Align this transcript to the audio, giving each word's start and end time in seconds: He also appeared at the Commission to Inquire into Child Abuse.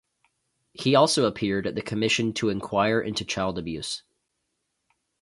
He 0.73 0.95
also 0.95 1.25
appeared 1.25 1.67
at 1.67 1.75
the 1.75 1.83
Commission 1.83 2.33
to 2.33 2.49
Inquire 2.49 2.99
into 2.99 3.23
Child 3.23 3.59
Abuse. 3.59 4.01